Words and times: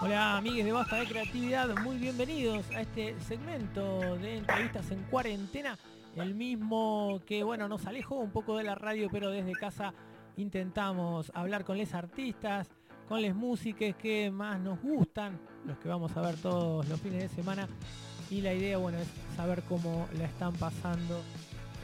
Hola 0.00 0.36
amigues 0.36 0.64
de 0.64 0.70
Basta 0.70 0.94
de 0.94 1.06
Creatividad, 1.06 1.76
muy 1.82 1.96
bienvenidos 1.96 2.64
a 2.70 2.82
este 2.82 3.18
segmento 3.20 4.16
de 4.18 4.36
entrevistas 4.36 4.88
en 4.92 5.02
cuarentena, 5.04 5.76
el 6.14 6.36
mismo 6.36 7.20
que 7.26 7.42
bueno 7.42 7.66
nos 7.66 7.84
alejó 7.84 8.14
un 8.14 8.30
poco 8.30 8.56
de 8.56 8.62
la 8.62 8.76
radio, 8.76 9.08
pero 9.10 9.30
desde 9.30 9.52
casa 9.52 9.92
intentamos 10.36 11.32
hablar 11.34 11.64
con 11.64 11.78
les 11.78 11.94
artistas, 11.94 12.68
con 13.08 13.22
les 13.22 13.34
músicas 13.34 13.96
que 13.96 14.30
más 14.30 14.60
nos 14.60 14.80
gustan, 14.80 15.40
los 15.66 15.76
que 15.78 15.88
vamos 15.88 16.16
a 16.16 16.20
ver 16.20 16.36
todos 16.36 16.88
los 16.88 17.00
fines 17.00 17.22
de 17.22 17.28
semana, 17.28 17.66
y 18.30 18.40
la 18.40 18.54
idea 18.54 18.78
bueno 18.78 18.98
es 18.98 19.08
saber 19.36 19.64
cómo 19.68 20.06
la 20.16 20.26
están 20.26 20.52
pasando 20.54 21.20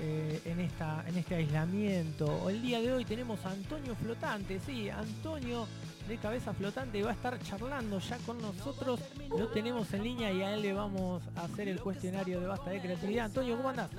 eh, 0.00 0.40
en, 0.44 0.60
esta, 0.60 1.04
en 1.06 1.16
este 1.16 1.36
aislamiento. 1.36 2.48
El 2.48 2.62
día 2.62 2.80
de 2.80 2.92
hoy 2.92 3.04
tenemos 3.04 3.44
a 3.46 3.50
Antonio 3.50 3.94
Flotante, 3.94 4.60
sí, 4.64 4.88
Antonio 4.90 5.66
de 6.08 6.16
Cabeza 6.18 6.52
Flotante 6.52 7.02
va 7.02 7.10
a 7.10 7.14
estar 7.14 7.38
charlando 7.40 7.98
ya 7.98 8.18
con 8.18 8.40
nosotros. 8.40 9.00
Lo 9.30 9.48
tenemos 9.48 9.92
en 9.94 10.04
línea 10.04 10.32
y 10.32 10.42
a 10.42 10.54
él 10.54 10.62
le 10.62 10.72
vamos 10.72 11.22
a 11.36 11.44
hacer 11.44 11.68
el 11.68 11.80
cuestionario 11.80 12.40
de 12.40 12.46
Basta 12.46 12.70
de 12.70 12.80
Creatividad. 12.80 13.26
Antonio, 13.26 13.56
¿cómo 13.56 13.70
andás? 13.70 13.90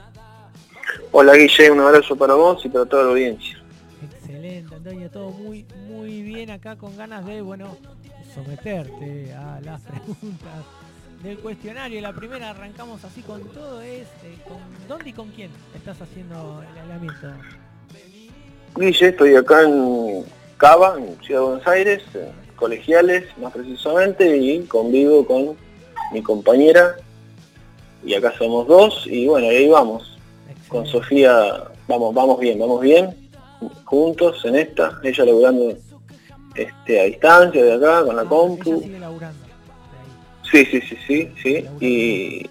Hola 1.12 1.34
Guille, 1.36 1.72
un 1.72 1.80
abrazo 1.80 2.16
para 2.16 2.36
vos 2.36 2.64
y 2.66 2.70
para 2.70 2.86
toda 2.86 3.04
la 3.04 3.10
audiencia. 3.12 3.58
Excelente, 4.04 4.76
Antonio, 4.76 5.10
todo 5.10 5.32
muy 5.32 5.66
muy 5.88 6.22
bien 6.22 6.52
acá 6.52 6.76
con 6.76 6.96
ganas 6.96 7.26
de, 7.26 7.42
bueno, 7.42 7.76
someterte 8.34 9.34
a 9.34 9.60
las 9.62 9.82
preguntas 9.82 10.66
del 11.24 11.40
cuestionario. 11.40 12.02
La 12.02 12.14
primera 12.14 12.52
arrancamos 12.52 13.04
así 13.04 13.22
con 13.22 13.42
todo 13.50 13.82
es 13.82 14.08
eh, 14.24 14.38
con 14.48 14.58
dónde 14.88 15.10
y 15.10 15.14
con 15.14 15.30
quién 15.30 15.52
estás 15.76 16.02
haciendo 16.02 16.64
el 16.72 16.82
aislamiento. 16.82 17.28
Guille, 18.76 19.08
estoy 19.08 19.36
acá 19.36 19.64
en 19.64 20.26
Cava, 20.58 20.96
en 20.98 21.18
Ciudad 21.22 21.42
de 21.42 21.46
Buenos 21.48 21.68
Aires, 21.68 22.04
colegiales 22.56 23.26
más 23.38 23.54
precisamente, 23.54 24.38
y 24.38 24.64
convivo 24.66 25.26
con 25.26 25.56
mi 26.12 26.22
compañera, 26.22 26.96
y 28.04 28.14
acá 28.14 28.34
somos 28.38 28.68
dos, 28.68 29.08
y 29.08 29.28
bueno, 29.28 29.48
ahí 29.48 29.68
vamos. 29.70 30.18
Con 30.68 30.86
Sofía, 30.86 31.64
vamos, 31.88 32.14
vamos 32.14 32.40
bien, 32.40 32.60
vamos 32.60 32.82
bien, 32.82 33.30
juntos 33.86 34.44
en 34.44 34.56
esta, 34.56 35.00
ella 35.04 35.26
laburando 35.26 35.78
este, 36.56 37.02
a 37.02 37.04
distancia 37.06 37.64
de 37.64 37.74
acá, 37.74 38.04
con 38.04 38.16
la 38.16 38.26
compu. 38.26 38.84
Sí, 40.56 40.66
sí, 40.66 40.82
sí, 40.82 40.98
sí, 41.06 41.32
sí. 41.44 41.66
Y 41.82 42.50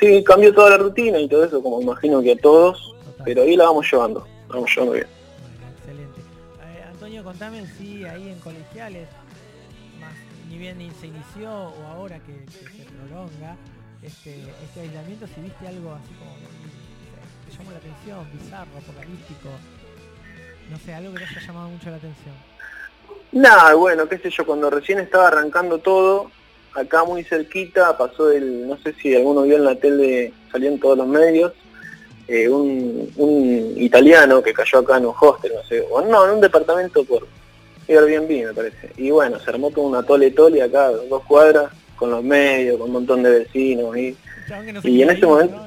sí, 0.00 0.24
cambió 0.24 0.52
toda 0.52 0.70
la 0.70 0.78
rutina 0.78 1.20
y 1.20 1.28
todo 1.28 1.44
eso, 1.44 1.62
como 1.62 1.80
imagino 1.80 2.20
que 2.20 2.32
a 2.32 2.36
todos, 2.36 2.94
pero 3.24 3.42
ahí 3.42 3.54
la 3.54 3.66
vamos 3.66 3.90
llevando, 3.90 4.26
la 4.48 4.54
vamos 4.56 4.70
llevando 4.74 4.92
bien 4.94 5.06
contame 7.22 7.66
si 7.78 8.04
ahí 8.04 8.28
en 8.28 8.38
colegiales, 8.40 9.08
más, 10.00 10.14
ni 10.48 10.58
bien 10.58 10.76
se 11.00 11.06
inició 11.06 11.50
o 11.50 11.86
ahora 11.86 12.18
que, 12.18 12.44
se 12.50 12.84
prolonga 12.84 13.56
este, 14.02 14.40
este, 14.64 14.80
aislamiento, 14.80 15.26
si 15.26 15.40
viste 15.40 15.68
algo 15.68 15.92
así 15.92 16.12
como 16.18 16.34
que 16.34 17.50
te 17.50 17.56
llamó 17.56 17.70
la 17.70 17.78
atención, 17.78 18.26
bizarro, 18.32 18.70
apocalíptico, 18.76 19.48
no 20.70 20.78
sé, 20.78 20.94
algo 20.94 21.12
que 21.12 21.18
te 21.20 21.24
haya 21.24 21.46
llamado 21.46 21.68
mucho 21.68 21.90
la 21.90 21.96
atención. 21.96 22.34
Nada, 23.32 23.74
bueno, 23.74 24.08
qué 24.08 24.18
sé 24.18 24.30
yo, 24.30 24.44
cuando 24.44 24.68
recién 24.68 24.98
estaba 24.98 25.28
arrancando 25.28 25.78
todo, 25.78 26.30
acá 26.74 27.04
muy 27.04 27.24
cerquita 27.24 27.96
pasó 27.96 28.30
el, 28.30 28.66
no 28.66 28.76
sé 28.78 28.94
si 28.94 29.14
alguno 29.14 29.42
vio 29.42 29.56
en 29.56 29.64
la 29.64 29.74
tele, 29.74 30.32
salió 30.50 30.70
en 30.70 30.80
todos 30.80 30.98
los 30.98 31.06
medios, 31.06 31.52
eh, 32.28 32.48
un, 32.48 33.74
italiano 33.76 34.42
que 34.42 34.52
cayó 34.52 34.78
acá 34.78 34.96
en 34.96 35.06
un 35.06 35.14
hostel, 35.18 35.52
no 35.54 35.62
sé, 35.64 35.84
o 35.90 36.00
no, 36.02 36.24
en 36.26 36.34
un 36.34 36.40
departamento 36.40 37.04
por 37.04 37.26
Airbnb 37.88 38.46
me 38.46 38.54
parece. 38.54 38.92
Y 38.96 39.10
bueno, 39.10 39.38
se 39.40 39.50
armó 39.50 39.70
todo 39.70 39.86
una 39.86 40.02
tole 40.02 40.30
tole 40.30 40.62
acá, 40.62 40.88
dos 40.88 41.24
cuadras, 41.24 41.72
con 41.96 42.10
los 42.10 42.22
medios, 42.22 42.78
con 42.78 42.88
un 42.88 42.92
montón 42.94 43.22
de 43.22 43.40
vecinos 43.40 43.96
y, 43.96 44.16
y 44.84 45.02
en 45.02 45.10
ese 45.10 45.26
momento... 45.26 45.66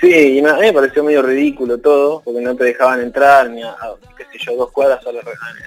Sí, 0.00 0.10
y 0.10 0.38
a 0.40 0.54
mí 0.54 0.60
me 0.60 0.72
pareció 0.74 1.02
medio 1.02 1.22
ridículo 1.22 1.78
todo, 1.78 2.20
porque 2.20 2.42
no 2.42 2.54
te 2.54 2.64
dejaban 2.64 3.00
entrar, 3.00 3.48
ni 3.48 3.62
a, 3.62 3.74
qué 4.16 4.24
sé 4.24 4.44
yo, 4.44 4.56
dos 4.56 4.70
cuadras, 4.70 5.00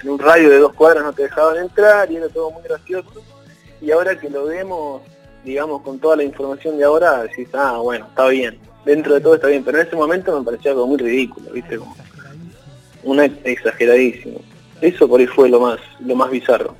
en 0.02 0.08
un 0.08 0.18
radio 0.20 0.48
de 0.48 0.58
dos 0.58 0.72
cuadras 0.72 1.02
no 1.02 1.12
te 1.12 1.24
dejaban 1.24 1.56
entrar, 1.56 2.10
y 2.12 2.16
era 2.16 2.28
todo 2.28 2.52
muy 2.52 2.62
gracioso. 2.62 3.10
Y 3.80 3.90
ahora 3.90 4.18
que 4.18 4.28
lo 4.28 4.46
vemos, 4.46 5.02
digamos, 5.44 5.82
con 5.82 5.98
toda 5.98 6.16
la 6.16 6.24
información 6.24 6.78
de 6.78 6.84
ahora, 6.84 7.22
decís, 7.22 7.48
ah, 7.54 7.78
bueno, 7.78 8.06
está 8.06 8.28
bien 8.28 8.58
dentro 8.84 9.14
de 9.14 9.20
todo 9.20 9.34
está 9.34 9.48
bien, 9.48 9.62
pero 9.64 9.78
en 9.78 9.86
ese 9.86 9.96
momento 9.96 10.38
me 10.38 10.44
parecía 10.44 10.72
algo 10.72 10.86
muy 10.86 10.98
ridículo, 10.98 11.50
¿viste? 11.52 11.78
Como 11.78 11.94
una 13.02 13.24
exageradísimo. 13.24 14.40
Eso 14.80 15.08
por 15.08 15.20
ahí 15.20 15.26
fue 15.26 15.48
lo 15.48 15.60
más, 15.60 15.78
lo 16.00 16.14
más 16.14 16.30
bizarro. 16.30 16.74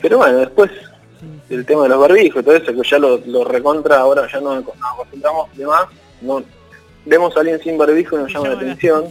Pero 0.00 0.18
bueno, 0.18 0.38
después 0.38 0.70
el 1.50 1.64
tema 1.66 1.84
de 1.84 1.90
los 1.90 2.00
barbijos, 2.00 2.44
todo 2.44 2.56
eso 2.56 2.72
que 2.72 2.88
ya 2.88 2.98
lo, 2.98 3.18
lo 3.18 3.44
recontra, 3.44 3.98
ahora 3.98 4.28
ya 4.30 4.40
no 4.40 4.54
nos 4.54 4.64
acostumbramos 4.94 5.56
de 5.56 5.66
más, 5.66 5.84
no, 6.20 6.42
vemos 7.04 7.36
a 7.36 7.40
alguien 7.40 7.60
sin 7.60 7.76
barbijo 7.76 8.16
y 8.16 8.22
nos 8.22 8.32
llama 8.32 8.48
la 8.48 8.54
atención. 8.54 9.06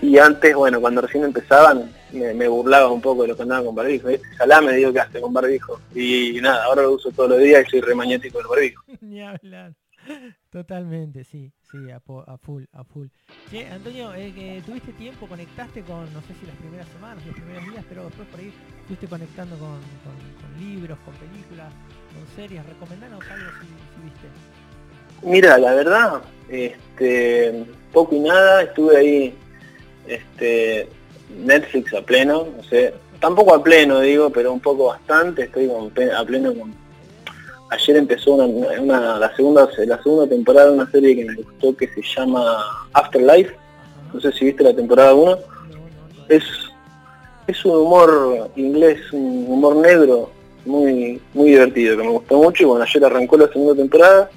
Y 0.00 0.18
antes, 0.18 0.54
bueno, 0.54 0.80
cuando 0.80 1.00
recién 1.00 1.24
empezaban, 1.24 1.92
me, 2.12 2.48
burlaba 2.48 2.90
un 2.90 3.00
poco 3.00 3.22
de 3.22 3.28
lo 3.28 3.36
que 3.36 3.42
andaba 3.42 3.64
con 3.64 3.74
barbijo. 3.74 4.08
Salame 4.36 4.74
digo 4.74 4.92
que 4.92 5.00
hace 5.00 5.20
con 5.20 5.32
barbijo. 5.32 5.80
Y 5.94 6.38
nada, 6.40 6.64
ahora 6.64 6.82
lo 6.82 6.92
uso 6.92 7.10
todos 7.10 7.30
los 7.30 7.38
días 7.40 7.64
y 7.66 7.70
soy 7.70 7.80
remagnético 7.80 8.38
del 8.38 8.46
barbijo. 8.46 8.84
Totalmente, 10.50 11.24
sí, 11.24 11.52
sí, 11.70 11.90
a, 11.90 12.00
full, 12.00 12.64
a 12.72 12.84
full. 12.84 13.06
Che, 13.50 13.66
Antonio, 13.68 14.12
eh, 14.14 14.32
que 14.34 14.62
tuviste 14.66 14.92
tiempo, 14.92 15.26
conectaste 15.26 15.82
con, 15.82 16.12
no 16.12 16.20
sé 16.22 16.34
si 16.40 16.46
las 16.46 16.56
primeras 16.56 16.88
semanas, 16.88 17.24
los 17.24 17.34
primeros 17.34 17.64
días, 17.70 17.84
pero 17.88 18.04
después 18.04 18.28
por 18.28 18.40
ahí 18.40 18.52
estuviste 18.80 19.06
conectando 19.06 19.56
con, 19.58 19.80
libros, 20.58 20.98
con 21.04 21.14
películas, 21.14 21.72
con 22.12 22.36
series. 22.36 22.66
Recomendanos 22.66 23.24
algo 23.30 23.50
si, 23.60 24.02
viste. 24.02 24.28
Mira, 25.22 25.56
la 25.56 25.74
verdad, 25.74 26.22
este, 26.48 27.64
poco 27.92 28.14
y 28.16 28.20
nada, 28.20 28.62
estuve 28.62 28.96
ahí, 28.96 29.34
este, 30.06 30.88
Netflix 31.44 31.94
a 31.94 32.02
pleno, 32.02 32.46
no 32.56 32.62
sé, 32.64 32.94
tampoco 33.20 33.54
a 33.54 33.62
pleno 33.62 34.00
digo, 34.00 34.30
pero 34.30 34.52
un 34.52 34.60
poco 34.60 34.86
bastante, 34.86 35.44
estoy 35.44 35.70
a 36.14 36.24
pleno 36.24 36.54
con 36.54 36.82
ayer 37.72 37.96
empezó 37.96 38.34
una, 38.34 39.18
la 39.18 39.34
segunda 39.34 39.68
la 39.86 40.02
segunda 40.02 40.26
temporada 40.26 40.68
de 40.68 40.74
una 40.74 40.90
serie 40.90 41.16
que 41.16 41.24
me 41.24 41.34
gustó 41.36 41.74
que 41.74 41.88
se 41.88 42.02
llama 42.02 42.58
Afterlife. 42.92 43.56
No 44.12 44.20
sé 44.20 44.30
si 44.32 44.44
viste 44.44 44.62
la 44.62 44.74
temporada 44.74 45.14
1. 45.14 45.38
Es, 46.28 46.44
es 47.46 47.64
un 47.64 47.76
humor 47.76 48.50
inglés, 48.56 49.00
un 49.12 49.46
humor 49.48 49.76
negro 49.76 50.30
muy, 50.66 51.20
muy 51.32 51.50
divertido, 51.50 51.96
que 51.96 52.02
me 52.02 52.10
gustó 52.10 52.36
mucho 52.36 52.62
y 52.62 52.66
bueno, 52.66 52.84
ayer 52.84 53.04
arrancó 53.04 53.38
la 53.38 53.48
segunda 53.48 53.74
temporada. 53.74 54.30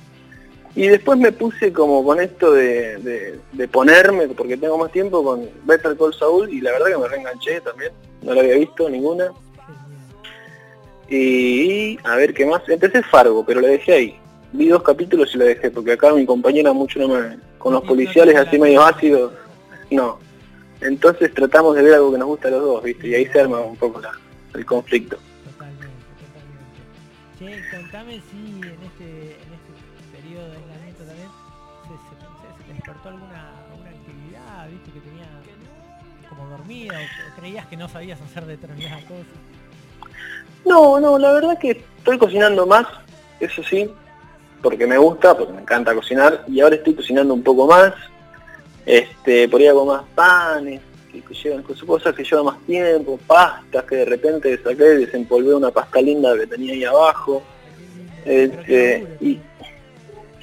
Y 0.76 0.88
después 0.88 1.18
me 1.18 1.32
puse 1.32 1.72
como 1.72 2.04
con 2.04 2.20
esto 2.20 2.52
de, 2.52 3.40
de, 3.54 3.68
ponerme, 3.70 4.28
porque 4.28 4.58
tengo 4.58 4.78
más 4.78 4.92
tiempo, 4.92 5.24
con 5.24 5.50
Better 5.64 5.96
Call 5.98 6.14
Saul 6.14 6.54
y 6.54 6.60
la 6.60 6.74
verdad 6.74 6.88
que 6.88 6.98
me 6.98 7.08
reenganché 7.08 7.62
también. 7.62 7.94
No 8.22 8.34
la 8.34 8.42
había 8.42 8.56
visto 8.56 8.90
ninguna. 8.90 9.32
Y 11.10 11.98
a 12.04 12.16
ver 12.18 12.34
qué 12.34 12.46
más. 12.46 12.68
Empecé 12.68 13.04
Fargo, 13.04 13.46
pero 13.46 13.62
lo 13.62 13.68
dejé 13.68 13.94
ahí. 13.94 14.20
Vi 14.52 14.68
dos 14.68 14.84
capítulos 14.84 15.34
y 15.34 15.38
lo 15.38 15.46
dejé, 15.46 15.72
porque 15.72 15.94
acá 15.94 16.14
mi 16.14 16.26
compañera 16.26 16.74
mucho 16.74 17.00
no 17.00 17.08
me... 17.08 17.38
Con 17.58 17.74
los 17.74 17.84
policiales 17.84 18.36
así 18.36 18.60
medio 18.60 18.84
ácidos, 18.84 19.34
no. 19.90 20.20
Entonces 20.82 21.34
tratamos 21.34 21.76
de 21.76 21.84
ver 21.84 21.96
algo 21.96 22.12
que 22.12 22.18
nos 22.18 22.28
gusta 22.28 22.48
a 22.50 22.52
los 22.52 22.62
dos, 22.62 22.84
¿viste? 22.84 23.08
Y 23.08 23.16
ahí 23.16 23.26
se 23.28 23.40
arma 23.40 23.60
un 23.60 23.76
poco 23.76 24.02
el 24.54 24.66
conflicto. 24.66 25.18
Totalmente, 25.46 25.88
totalmente. 27.40 27.70
Che, 27.72 27.78
contame 27.78 28.22
si 28.30 28.60
en 28.60 28.84
este, 28.84 29.38
despertó 32.86 33.10
alguna, 33.10 33.52
alguna 33.72 33.90
actividad, 33.90 34.70
¿viste? 34.70 34.92
Que 34.92 35.00
tenía 35.00 35.26
como 36.30 36.48
dormida 36.50 36.94
o 37.00 37.40
creías 37.40 37.66
que 37.66 37.78
no 37.78 37.90
sabías 37.90 38.22
hacer 38.22 38.46
determinadas 38.46 39.04
cosas. 39.06 39.26
No, 40.66 41.00
no, 41.00 41.18
la 41.18 41.32
verdad 41.32 41.58
que 41.58 41.84
estoy 41.98 42.18
cocinando 42.18 42.66
más, 42.68 42.86
eso 43.40 43.64
sí, 43.64 43.90
porque 44.62 44.86
me 44.86 44.98
gusta, 44.98 45.36
porque 45.36 45.54
me 45.54 45.62
encanta 45.62 45.96
cocinar, 45.96 46.44
y 46.48 46.60
ahora 46.60 46.76
estoy 46.76 46.94
cocinando 46.96 47.34
un 47.34 47.44
poco 47.44 47.68
más, 47.68 47.94
este, 48.86 49.48
por 49.50 49.62
ahí 49.62 49.68
hago 49.68 49.86
más 49.86 50.04
panes, 50.14 50.82
que, 51.12 51.34
llevan 51.34 51.64
cosas 51.64 52.14
que 52.14 52.24
llevan 52.24 52.46
más 52.46 52.60
tiempo, 52.66 53.20
pastas 53.26 53.84
que 53.86 53.96
de 53.98 54.06
repente 54.06 54.60
saqué 54.62 54.96
y 54.96 55.06
desempolvé 55.06 55.56
una 55.56 55.72
pasta 55.72 56.02
linda 56.02 56.38
que 56.38 56.48
tenía 56.48 56.74
ahí 56.74 56.84
abajo. 56.84 57.42
Este, 58.26 59.08
y, 59.22 59.40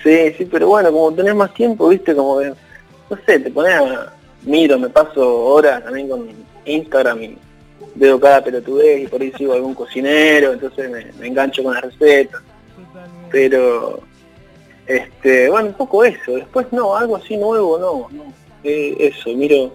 sí, 0.03 0.35
sí, 0.37 0.45
pero 0.47 0.69
bueno, 0.69 0.93
como 0.93 1.13
tenés 1.13 1.35
más 1.35 1.53
tiempo, 1.55 1.89
viste, 1.89 2.15
como 2.15 2.39
de, 2.39 2.51
no 2.51 3.19
sé, 3.27 3.39
te 3.39 3.51
pones 3.51 3.75
a, 3.75 4.13
miro, 4.43 4.79
me 4.79 4.89
paso 4.89 5.45
horas 5.45 5.83
también 5.85 6.09
con 6.09 6.29
Instagram 6.65 7.23
y 7.23 7.39
veo 7.95 8.19
cada 8.19 8.43
pelotudez 8.43 9.03
y 9.03 9.07
por 9.07 9.21
ahí 9.21 9.33
sigo 9.37 9.53
algún 9.53 9.75
cocinero, 9.75 10.53
entonces 10.53 10.91
me, 10.91 11.27
engancho 11.27 11.63
con 11.63 11.75
la 11.75 11.81
receta. 11.81 12.43
Pero, 13.31 14.01
este, 14.87 15.49
bueno, 15.49 15.69
un 15.69 15.75
poco 15.75 16.05
eso. 16.05 16.33
Después 16.33 16.67
no, 16.71 16.97
algo 16.97 17.17
así 17.17 17.37
nuevo, 17.37 17.79
no, 17.79 18.09
no. 18.11 18.33
Eh, 18.65 18.95
eso, 18.99 19.31
miro, 19.31 19.73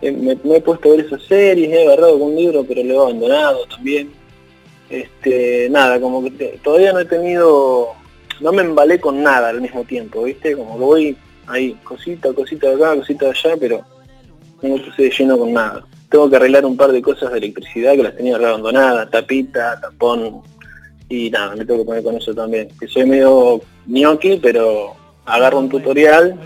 eh, 0.00 0.12
me, 0.12 0.56
he 0.56 0.60
puesto 0.60 0.88
a 0.88 0.96
ver 0.96 1.06
esas 1.06 1.22
series, 1.22 1.70
he 1.70 1.82
agarrado 1.86 2.14
algún 2.14 2.34
libro, 2.34 2.64
pero 2.64 2.82
lo 2.82 2.94
he 2.94 2.98
abandonado 2.98 3.66
también. 3.66 4.12
este, 4.88 5.68
nada, 5.70 6.00
como 6.00 6.22
que 6.24 6.58
todavía 6.62 6.92
no 6.92 7.00
he 7.00 7.04
tenido, 7.04 7.94
no 8.40 8.52
me 8.52 8.62
embalé 8.62 9.00
con 9.00 9.22
nada 9.22 9.48
al 9.48 9.60
mismo 9.60 9.84
tiempo, 9.84 10.24
¿viste? 10.24 10.56
Como 10.56 10.78
voy 10.78 11.16
ahí, 11.46 11.72
cosita, 11.84 12.32
cosita 12.32 12.68
de 12.68 12.74
acá, 12.74 12.96
cosita 12.96 13.26
de 13.26 13.30
allá, 13.30 13.56
pero 13.58 13.84
no 14.62 14.68
me 14.68 14.80
puse 14.80 15.02
de 15.02 15.10
lleno 15.10 15.38
con 15.38 15.52
nada. 15.52 15.84
Tengo 16.08 16.30
que 16.30 16.36
arreglar 16.36 16.64
un 16.64 16.76
par 16.76 16.92
de 16.92 17.02
cosas 17.02 17.32
de 17.32 17.38
electricidad 17.38 17.94
que 17.94 18.02
las 18.02 18.16
tenía 18.16 18.36
abandonadas, 18.36 19.10
tapita, 19.10 19.80
tapón, 19.80 20.42
y 21.08 21.30
nada, 21.30 21.54
me 21.54 21.64
tengo 21.64 21.80
que 21.80 21.86
poner 21.86 22.02
con 22.02 22.16
eso 22.16 22.34
también. 22.34 22.68
Que 22.78 22.86
soy 22.86 23.06
medio 23.06 23.60
gnocchi, 23.86 24.38
pero 24.38 24.94
agarro 25.24 25.58
un 25.58 25.68
tutorial 25.68 26.38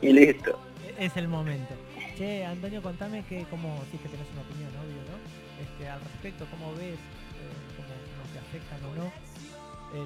y 0.00 0.12
listo. 0.12 0.58
Es 0.98 1.16
el 1.16 1.28
momento. 1.28 1.74
Che, 2.16 2.44
Antonio, 2.44 2.80
contame 2.82 3.24
que 3.28 3.44
como, 3.50 3.80
si 3.90 3.96
es 3.96 4.02
que 4.02 4.08
tenés 4.08 4.26
una 4.32 4.42
opinión, 4.42 4.70
obvio, 4.78 5.02
¿no? 5.10 5.18
Este, 5.60 5.88
al 5.88 6.00
respecto, 6.00 6.46
¿cómo 6.50 6.72
ves, 6.74 6.94
eh, 6.94 7.76
cómo 7.76 8.32
te 8.32 8.38
afectan 8.38 8.78
o 8.84 9.04
no 9.04 9.34
eh, 9.94 10.04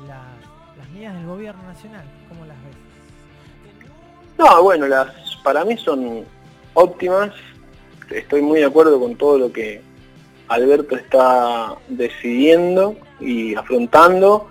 las 0.78 0.88
medidas 0.90 1.14
del 1.14 1.26
gobierno 1.26 1.62
nacional? 1.62 2.04
¿Cómo 2.28 2.44
las 2.44 2.56
ves? 2.64 2.76
No, 4.38 4.62
bueno, 4.62 4.86
las 4.86 5.36
para 5.42 5.64
mí 5.64 5.76
son 5.76 6.24
óptimas. 6.74 7.32
Estoy 8.10 8.42
muy 8.42 8.60
de 8.60 8.66
acuerdo 8.66 9.00
con 9.00 9.16
todo 9.16 9.38
lo 9.38 9.52
que 9.52 9.82
Alberto 10.48 10.96
está 10.96 11.74
decidiendo 11.88 12.96
y 13.20 13.54
afrontando. 13.54 14.48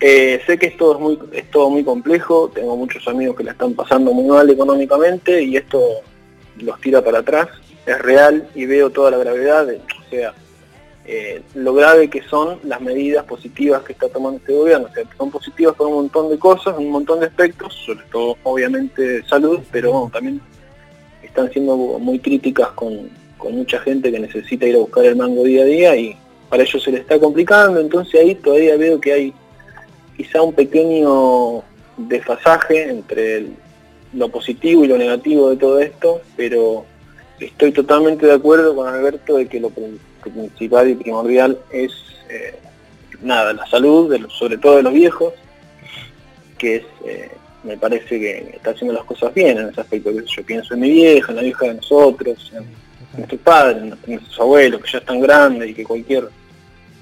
Eh, 0.00 0.42
sé 0.46 0.58
que 0.58 0.66
esto 0.66 0.94
es, 0.94 1.00
muy, 1.00 1.18
es 1.32 1.48
todo 1.50 1.70
muy 1.70 1.84
complejo, 1.84 2.50
tengo 2.52 2.76
muchos 2.76 3.06
amigos 3.06 3.36
que 3.36 3.44
la 3.44 3.52
están 3.52 3.74
pasando 3.74 4.12
muy 4.12 4.24
mal 4.24 4.50
económicamente 4.50 5.42
y 5.44 5.56
esto 5.56 5.80
los 6.58 6.80
tira 6.80 7.04
para 7.04 7.20
atrás, 7.20 7.48
es 7.86 7.98
real 8.00 8.48
y 8.54 8.66
veo 8.66 8.90
toda 8.90 9.12
la 9.12 9.18
gravedad, 9.18 9.68
o 9.68 10.10
sea, 10.10 10.34
eh, 11.04 11.42
lo 11.54 11.74
grave 11.74 12.08
que 12.08 12.22
son 12.22 12.58
las 12.62 12.80
medidas 12.80 13.24
positivas 13.24 13.82
que 13.82 13.92
está 13.92 14.08
tomando 14.08 14.38
este 14.38 14.54
gobierno. 14.54 14.88
O 14.90 14.94
sea, 14.94 15.04
son 15.16 15.30
positivas 15.30 15.74
por 15.74 15.88
un 15.88 15.94
montón 15.94 16.30
de 16.30 16.38
cosas, 16.38 16.76
un 16.78 16.90
montón 16.90 17.20
de 17.20 17.26
aspectos, 17.26 17.74
sobre 17.86 18.04
todo 18.10 18.36
obviamente 18.44 19.24
salud, 19.24 19.60
pero 19.72 20.10
también 20.12 20.40
están 21.22 21.50
siendo 21.50 21.76
muy 21.76 22.18
críticas 22.18 22.68
con, 22.70 23.10
con 23.36 23.56
mucha 23.56 23.80
gente 23.80 24.12
que 24.12 24.20
necesita 24.20 24.66
ir 24.66 24.76
a 24.76 24.80
buscar 24.80 25.04
el 25.04 25.16
mango 25.16 25.42
día 25.44 25.62
a 25.62 25.66
día 25.66 25.96
y 25.96 26.16
para 26.48 26.62
ellos 26.62 26.82
se 26.82 26.92
le 26.92 26.98
está 26.98 27.18
complicando, 27.18 27.80
entonces 27.80 28.20
ahí 28.20 28.34
todavía 28.34 28.76
veo 28.76 29.00
que 29.00 29.12
hay 29.12 29.34
quizá 30.16 30.42
un 30.42 30.52
pequeño 30.52 31.62
desfasaje 31.96 32.90
entre 32.90 33.46
lo 34.12 34.28
positivo 34.28 34.84
y 34.84 34.88
lo 34.88 34.98
negativo 34.98 35.50
de 35.50 35.56
todo 35.56 35.80
esto, 35.80 36.20
pero 36.36 36.84
estoy 37.40 37.72
totalmente 37.72 38.26
de 38.26 38.34
acuerdo 38.34 38.76
con 38.76 38.86
Alberto 38.86 39.38
de 39.38 39.46
que 39.46 39.60
lo 39.60 39.70
principal 40.30 40.90
y 40.90 40.94
primordial 40.94 41.58
es 41.70 41.92
eh, 42.28 42.58
nada, 43.22 43.52
la 43.52 43.66
salud, 43.66 44.14
sobre 44.30 44.58
todo 44.58 44.76
de 44.76 44.82
los 44.82 44.92
viejos, 44.92 45.32
que 46.58 46.76
es, 46.76 46.84
eh, 47.04 47.30
me 47.64 47.76
parece 47.76 48.18
que 48.18 48.52
está 48.54 48.70
haciendo 48.70 48.94
las 48.94 49.04
cosas 49.04 49.32
bien 49.34 49.58
en 49.58 49.68
ese 49.68 49.80
aspecto. 49.80 50.10
Yo 50.10 50.44
pienso 50.44 50.74
en 50.74 50.80
mi 50.80 50.90
vieja, 50.90 51.32
en 51.32 51.36
la 51.36 51.42
vieja 51.42 51.66
de 51.66 51.74
nosotros, 51.74 52.52
en, 52.54 52.64
nuestros 53.16 53.40
padres, 53.42 53.82
en 53.82 53.88
nuestros 53.90 54.40
abuelos, 54.40 54.82
que 54.82 54.92
ya 54.92 54.98
están 54.98 55.20
grandes 55.20 55.70
y 55.70 55.74
que 55.74 55.84
cualquier 55.84 56.28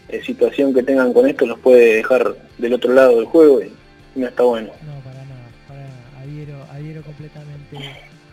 eh, 0.09 0.23
situación 0.25 0.75
que 0.75 0.83
tengan 0.83 1.13
con 1.13 1.29
esto 1.29 1.47
los 1.47 1.59
puede 1.61 1.97
dejar 1.97 2.35
del 2.59 2.75
otro 2.75 2.93
lado 2.93 3.17
del 3.17 3.27
juego 3.27 3.63
y 3.63 3.73
no 4.17 4.27
está 4.27 4.43
bueno. 4.43 4.71
No, 4.85 5.01
para 5.05 5.25
nada, 5.25 5.49
para, 5.69 6.21
adhiero, 6.21 6.57
adhiero 6.73 7.03
completamente 7.03 7.77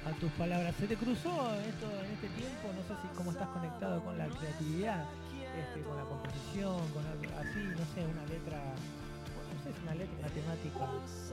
a 0.05 0.19
tus 0.19 0.31
palabras. 0.31 0.73
¿Se 0.79 0.87
te 0.87 0.95
cruzó 0.95 1.29
esto 1.67 1.87
con 4.03 4.17
la 4.17 4.27
creatividad, 4.27 5.05
este, 5.57 5.81
con 5.81 5.97
la 5.97 6.03
composición, 6.03 6.77
con 6.93 7.05
algo 7.05 7.23
así, 7.39 7.59
no 7.59 7.85
sé, 7.93 8.05
una 8.05 8.25
letra, 8.27 8.59
no 8.61 9.63
sé, 9.63 9.69
es 9.69 9.83
una 9.83 9.95
letra, 9.95 10.15
una 10.19 10.29
temática 10.29 10.83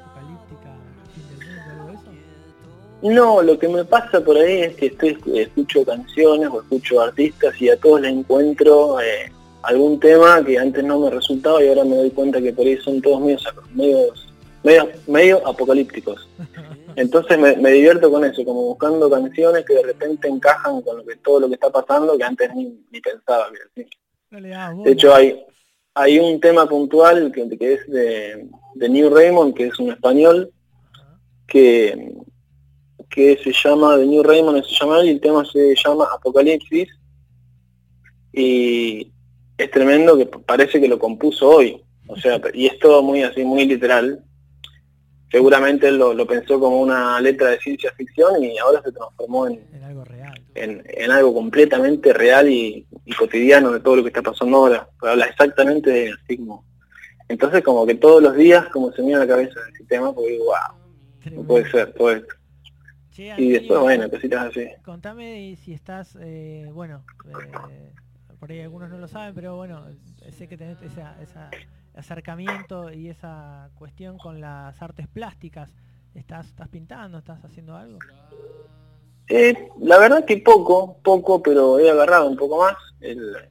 apocalíptica, 0.05 0.71
fin 1.15 1.25
del 1.29 1.49
mundo, 1.49 1.71
algo 1.71 1.87
de 1.89 1.95
eso. 1.95 2.35
No, 3.03 3.43
lo 3.43 3.59
que 3.59 3.69
me 3.69 3.85
pasa 3.85 4.21
por 4.21 4.37
ahí 4.37 4.63
es 4.63 4.77
que 4.77 4.87
estoy, 4.87 5.19
escucho 5.35 5.85
canciones 5.85 6.49
o 6.49 6.63
escucho 6.63 7.01
artistas 7.01 7.61
y 7.61 7.69
a 7.69 7.77
todos 7.77 8.01
les 8.01 8.13
encuentro 8.13 9.01
eh, 9.01 9.31
algún 9.63 10.01
tema 10.01 10.43
que 10.45 10.59
antes 10.59 10.83
no 10.85 11.01
me 11.01 11.11
resultaba 11.11 11.63
y 11.63 11.69
ahora 11.69 11.85
me 11.85 11.97
doy 11.97 12.11
cuenta 12.11 12.41
que 12.41 12.53
por 12.53 12.67
ahí 12.67 12.77
son 12.79 13.03
todos 13.03 13.21
medios, 13.21 13.45
medio, 14.63 14.89
medio 15.07 15.47
apocalípticos. 15.47 16.29
Entonces 16.97 17.39
me, 17.39 17.71
divierto 17.73 18.11
con 18.11 18.25
eso, 18.25 18.45
como 18.45 18.63
buscando 18.63 19.11
canciones 19.11 19.65
que 19.65 19.75
de 19.75 19.83
repente 19.83 20.29
encajan 20.29 20.83
con 20.83 20.99
lo 20.99 21.05
que, 21.05 21.17
todo 21.17 21.41
lo 21.41 21.49
que 21.49 21.55
está 21.55 21.71
pasando 21.71 22.17
que 22.17 22.25
antes 22.25 22.51
ni, 22.55 23.01
pensaba. 23.01 23.49
De 24.31 24.93
hecho 24.93 25.15
hay, 25.15 25.45
hay 25.95 26.19
un 26.19 26.41
tema 26.41 26.69
puntual 26.69 27.33
que, 27.33 27.43
es 27.43 27.87
de, 27.89 28.49
de 28.75 28.89
New 28.89 29.11
Raymond, 29.11 29.55
que 29.55 29.67
es 29.67 29.79
un 29.79 29.91
español, 29.91 30.51
que 31.47 32.15
que 33.15 33.39
se 33.43 33.53
llama 33.53 33.97
The 33.97 34.07
New 34.07 34.25
Raymond, 34.25 34.65
se 34.65 34.75
llama 34.75 35.05
y 35.05 35.11
el 35.11 35.21
tema 35.21 35.45
se 35.45 35.75
llama 35.77 36.09
Apocalipsis 36.13 36.89
y 38.33 39.13
es 39.57 39.71
tremendo 39.71 40.17
que 40.17 40.27
parece 40.27 40.81
que 40.81 40.89
lo 40.89 40.99
compuso 40.99 41.49
hoy, 41.49 41.81
o 42.09 42.17
sea, 42.17 42.41
y 42.53 42.67
es 42.67 42.77
todo 42.81 43.03
muy 43.03 43.23
así, 43.23 43.45
muy 43.45 43.67
literal. 43.67 44.25
Seguramente 45.35 45.89
él 45.89 45.99
lo, 45.99 46.27
pensó 46.27 46.61
como 46.61 46.81
una 46.81 47.21
letra 47.21 47.51
de 47.51 47.59
ciencia 47.59 47.91
ficción 47.97 48.43
y 48.45 48.57
ahora 48.59 48.81
se 48.83 48.93
transformó 48.93 49.49
en, 49.49 49.61
algo 49.83 50.05
real. 50.05 50.41
En, 50.55 51.11
algo 51.11 51.35
completamente 51.35 52.13
real 52.13 52.49
y, 52.49 52.87
cotidiano 53.19 53.73
de 53.73 53.81
todo 53.81 53.97
lo 53.97 54.03
que 54.03 54.11
está 54.11 54.23
pasando 54.23 54.59
ahora. 54.59 54.89
habla 55.01 55.27
exactamente 55.27 55.91
de 55.91 56.13
así 56.13 56.37
como. 56.37 56.65
Entonces 57.29 57.65
como 57.65 57.85
que 57.85 57.97
todos 57.97 58.23
los 58.23 58.37
días 58.37 58.67
como 58.69 58.93
se 58.93 59.03
me 59.03 59.17
a 59.17 59.19
la 59.19 59.27
cabeza 59.27 59.59
ese 59.73 59.85
tema 59.87 60.15
porque 60.15 60.31
digo, 60.31 60.45
wow, 60.45 61.37
no 61.37 61.43
puede 61.43 61.69
ser 61.69 61.93
todo 61.95 62.13
esto 62.13 62.35
y 63.17 63.51
después, 63.51 63.81
bueno, 63.81 64.11
cositas 64.11 64.47
así. 64.47 64.67
Contame 64.85 65.57
si 65.57 65.73
estás, 65.73 66.17
eh, 66.21 66.69
bueno, 66.73 67.05
eh, 67.71 67.93
por 68.41 68.51
ahí 68.51 68.61
algunos 68.61 68.91
no 68.91 68.99
lo 68.99 69.09
saben, 69.09 69.35
pero 69.35 69.57
bueno, 69.57 69.87
sé 70.31 70.49
que 70.49 70.57
tenés 70.57 70.83
ese 70.83 71.03
acercamiento 71.95 72.93
y 72.93 73.09
esa 73.09 73.71
cuestión 73.79 74.19
con 74.19 74.41
las 74.41 74.81
artes 74.83 75.07
plásticas. 75.09 75.71
¿Estás, 76.15 76.47
estás 76.47 76.69
pintando? 76.69 77.19
¿Estás 77.19 77.45
haciendo 77.45 77.77
algo? 77.77 77.99
Eh, 79.29 79.69
la 79.81 79.99
verdad 79.99 80.25
que 80.25 80.37
poco, 80.39 80.97
poco, 81.03 81.43
pero 81.43 81.79
he 81.79 81.91
agarrado 81.91 82.29
un 82.29 82.37
poco 82.37 82.59
más 82.59 82.75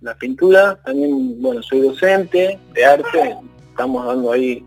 la 0.02 0.16
pintura. 0.16 0.76
También, 0.84 1.42
bueno, 1.42 1.62
soy 1.62 1.82
docente 1.82 2.60
de 2.74 2.86
arte, 2.86 3.36
estamos 3.70 4.06
dando 4.06 4.32
ahí 4.32 4.66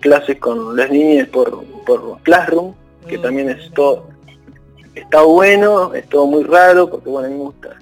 clases 0.00 0.38
con 0.38 0.76
las 0.76 0.90
niñas 0.90 1.28
por, 1.28 1.64
por 1.86 2.20
Classroom, 2.22 2.74
que 3.08 3.18
también 3.18 3.48
es 3.48 3.70
todo, 3.72 4.08
está 4.94 5.22
bueno, 5.22 5.94
es 5.94 6.08
todo 6.08 6.26
muy 6.26 6.42
raro, 6.42 6.90
porque 6.90 7.08
bueno, 7.08 7.28
a 7.28 7.30
mí 7.30 7.36
me 7.36 7.44
gusta, 7.44 7.78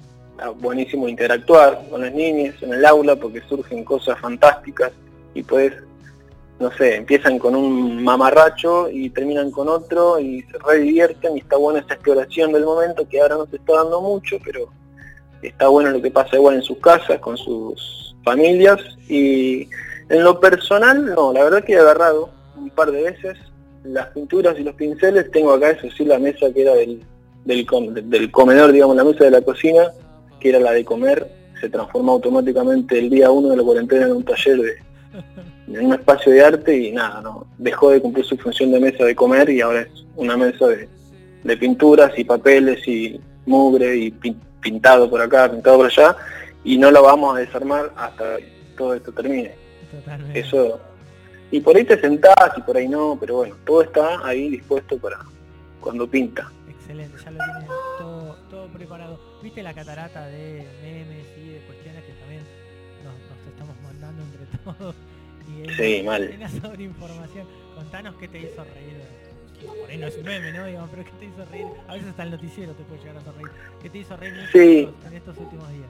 buenísimo 0.59 1.07
interactuar 1.07 1.81
con 1.89 2.01
las 2.01 2.13
niñas 2.13 2.55
en 2.61 2.73
el 2.73 2.85
aula, 2.85 3.15
porque 3.15 3.41
surgen 3.47 3.83
cosas 3.83 4.19
fantásticas 4.19 4.91
y 5.33 5.43
pues, 5.43 5.73
no 6.59 6.71
sé, 6.71 6.95
empiezan 6.95 7.37
con 7.39 7.55
un 7.55 8.03
mamarracho 8.03 8.89
y 8.89 9.09
terminan 9.09 9.51
con 9.51 9.67
otro 9.67 10.19
y 10.19 10.41
se 10.43 10.57
redivierten 10.57 11.35
y 11.35 11.39
está 11.39 11.57
buena 11.57 11.79
esa 11.79 11.95
exploración 11.95 12.53
del 12.53 12.65
momento 12.65 13.07
que 13.07 13.21
ahora 13.21 13.35
no 13.35 13.45
se 13.47 13.57
está 13.57 13.73
dando 13.73 14.01
mucho, 14.01 14.37
pero 14.43 14.69
está 15.41 15.67
bueno 15.67 15.91
lo 15.91 16.01
que 16.01 16.11
pasa 16.11 16.35
igual 16.35 16.55
en 16.55 16.61
sus 16.61 16.77
casas, 16.77 17.19
con 17.19 17.37
sus 17.37 18.15
familias 18.23 18.79
y 19.07 19.69
en 20.09 20.23
lo 20.23 20.39
personal, 20.39 21.05
no, 21.05 21.33
la 21.33 21.43
verdad 21.43 21.63
que 21.63 21.73
he 21.73 21.79
agarrado 21.79 22.29
un 22.57 22.69
par 22.69 22.91
de 22.91 23.03
veces 23.03 23.37
las 23.83 24.07
pinturas 24.07 24.57
y 24.57 24.63
los 24.63 24.75
pinceles, 24.75 25.29
tengo 25.31 25.53
acá 25.53 25.71
eso 25.71 25.87
sí 25.95 26.05
la 26.05 26.17
mesa 26.17 26.51
que 26.51 26.61
era 26.61 26.73
del, 26.73 27.03
del, 27.43 27.65
del 28.09 28.31
comedor, 28.31 28.71
digamos, 28.71 28.95
la 28.95 29.03
mesa 29.03 29.25
de 29.25 29.31
la 29.31 29.41
cocina, 29.41 29.91
que 30.45 30.49
era 30.49 30.59
la 30.59 30.73
de 30.73 30.85
comer, 30.85 31.27
se 31.59 31.69
transformó 31.69 32.11
automáticamente 32.11 32.99
el 32.99 33.09
día 33.09 33.31
uno 33.31 33.49
de 33.49 33.57
la 33.57 33.63
cuarentena 33.63 34.05
en 34.05 34.11
un 34.11 34.23
taller 34.23 34.57
de, 34.57 34.73
en 35.69 35.85
un 35.87 35.93
espacio 35.93 36.31
de 36.31 36.43
arte 36.43 36.77
y 36.77 36.91
nada, 36.91 37.19
no 37.19 37.47
dejó 37.57 37.89
de 37.89 37.99
cumplir 37.99 38.23
su 38.23 38.37
función 38.37 38.71
de 38.71 38.79
mesa 38.79 39.05
de 39.05 39.15
comer 39.15 39.49
y 39.49 39.61
ahora 39.61 39.81
es 39.81 40.05
una 40.15 40.37
mesa 40.37 40.67
de, 40.67 41.57
pinturas 41.57 42.11
y 42.15 42.23
papeles 42.25 42.87
y 42.87 43.19
mugre 43.47 43.97
y 43.97 44.11
pintado 44.61 45.09
por 45.09 45.19
acá, 45.19 45.49
pintado 45.49 45.77
por 45.77 45.87
allá 45.87 46.15
y 46.63 46.77
no 46.77 46.91
lo 46.91 47.01
vamos 47.01 47.35
a 47.35 47.39
desarmar 47.39 47.91
hasta 47.97 48.37
todo 48.77 48.93
esto 48.93 49.11
termine. 49.13 49.51
Eso 50.35 50.79
y 51.49 51.59
por 51.59 51.75
ahí 51.75 51.85
te 51.85 51.99
sentás 51.99 52.51
y 52.55 52.61
por 52.61 52.77
ahí 52.77 52.87
no, 52.87 53.17
pero 53.19 53.37
bueno, 53.37 53.55
todo 53.65 53.81
está 53.81 54.23
ahí 54.23 54.49
dispuesto 54.49 54.99
para 54.99 55.17
cuando 55.81 56.05
pinta. 56.05 56.51
Excelente, 56.69 57.17
ya 57.23 57.31
lo 57.31 57.37
tienes 57.37 57.69
todo, 58.51 58.67
preparado. 58.67 59.34
¿Viste 59.45 59.61
la 59.61 59.75
catarata 59.75 60.25
de 60.25 60.65
memes 60.81 61.27
y 61.37 61.49
de 61.49 61.59
cuestiones 61.67 62.03
que 62.03 62.13
también 62.13 62.41
nos, 63.03 63.13
estamos 63.53 63.75
mandando 63.83 64.23
entre 64.23 64.45
todos? 64.65 64.95
Y 65.47 65.69
sí, 65.75 66.03
mal. 66.03 66.35
sobre 66.63 66.83
información. 66.83 67.47
Contanos 67.75 68.15
qué 68.15 68.27
te 68.27 68.39
hizo 68.39 68.63
reír 68.63 68.97
por 69.79 69.89
ahí 69.89 69.97
no 69.99 70.07
es 70.07 70.17
un 70.17 70.23
meme, 70.23 70.51
¿no? 70.51 70.65
Digamos, 70.65 70.89
pero 70.89 71.03
¿qué 71.05 71.11
te 71.19 71.25
hizo 71.25 71.45
reír? 71.51 71.67
A 71.87 71.93
veces 71.93 72.09
hasta 72.09 72.23
el 72.23 72.31
noticiero 72.31 72.73
te 72.73 72.83
puede 72.85 73.01
llegar 73.01 73.17
a 73.17 73.19
hacer 73.19 73.33
reír. 73.35 73.49
¿Qué 73.83 73.89
te 73.91 73.97
hizo 73.99 74.17
reír 74.17 74.33
Sí. 74.51 74.89
en 75.05 75.13
estos 75.13 75.37
últimos 75.37 75.69
días? 75.69 75.89